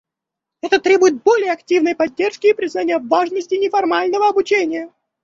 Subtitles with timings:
[0.61, 4.91] Это требует более активной поддержки и признания важности неформального обучения.